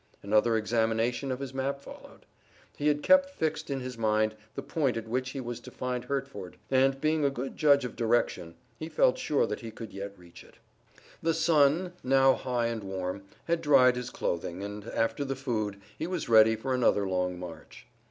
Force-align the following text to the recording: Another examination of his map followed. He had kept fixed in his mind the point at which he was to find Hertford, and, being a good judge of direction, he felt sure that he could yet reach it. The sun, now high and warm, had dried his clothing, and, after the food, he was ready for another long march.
Another 0.23 0.57
examination 0.57 1.31
of 1.31 1.39
his 1.39 1.53
map 1.53 1.79
followed. 1.79 2.25
He 2.75 2.87
had 2.87 3.03
kept 3.03 3.29
fixed 3.29 3.69
in 3.69 3.81
his 3.81 3.99
mind 3.99 4.33
the 4.55 4.63
point 4.63 4.97
at 4.97 5.07
which 5.07 5.29
he 5.29 5.39
was 5.39 5.59
to 5.59 5.69
find 5.69 6.05
Hertford, 6.05 6.57
and, 6.71 6.99
being 6.99 7.23
a 7.23 7.29
good 7.29 7.55
judge 7.55 7.85
of 7.85 7.95
direction, 7.95 8.55
he 8.79 8.89
felt 8.89 9.19
sure 9.19 9.45
that 9.45 9.59
he 9.59 9.69
could 9.69 9.93
yet 9.93 10.17
reach 10.17 10.43
it. 10.43 10.55
The 11.21 11.35
sun, 11.35 11.93
now 12.03 12.33
high 12.33 12.65
and 12.65 12.83
warm, 12.83 13.25
had 13.45 13.61
dried 13.61 13.95
his 13.95 14.09
clothing, 14.09 14.63
and, 14.63 14.85
after 14.87 15.23
the 15.23 15.35
food, 15.35 15.79
he 15.99 16.07
was 16.07 16.27
ready 16.27 16.55
for 16.55 16.73
another 16.73 17.07
long 17.07 17.37
march. 17.37 17.85